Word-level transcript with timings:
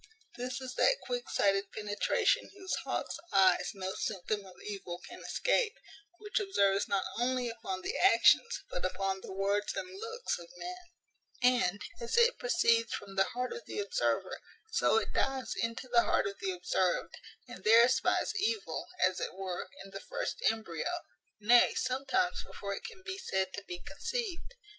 This 0.35 0.59
is 0.59 0.73
that 0.73 0.97
quick 1.05 1.29
sighted 1.29 1.71
penetration 1.71 2.49
whose 2.55 2.73
hawk's 2.83 3.19
eyes 3.31 3.69
no 3.75 3.93
symptom 3.93 4.43
of 4.47 4.55
evil 4.65 4.99
can 5.07 5.19
escape; 5.19 5.75
which 6.17 6.39
observes 6.39 6.87
not 6.87 7.03
only 7.19 7.47
upon 7.49 7.83
the 7.83 7.95
actions, 7.97 8.63
but 8.71 8.83
upon 8.83 9.21
the 9.21 9.31
words 9.31 9.75
and 9.75 9.87
looks, 9.95 10.39
of 10.39 10.49
men; 10.57 10.73
and, 11.43 11.81
as 11.99 12.17
it 12.17 12.39
proceeds 12.39 12.91
from 12.95 13.15
the 13.15 13.25
heart 13.25 13.53
of 13.53 13.63
the 13.67 13.77
observer, 13.79 14.39
so 14.71 14.97
it 14.97 15.13
dives 15.13 15.53
into 15.61 15.87
the 15.87 16.01
heart 16.01 16.25
of 16.25 16.39
the 16.39 16.49
observed, 16.49 17.13
and 17.47 17.63
there 17.63 17.83
espies 17.83 18.33
evil, 18.39 18.87
as 19.07 19.19
it 19.19 19.35
were, 19.35 19.69
in 19.85 19.91
the 19.91 19.99
first 20.01 20.41
embryo; 20.49 21.01
nay, 21.39 21.75
sometimes 21.75 22.43
before 22.43 22.73
it 22.73 22.83
can 22.85 23.03
be 23.05 23.19
said 23.19 23.53
to 23.53 23.63
be 23.67 23.77
conceived. 23.85 24.55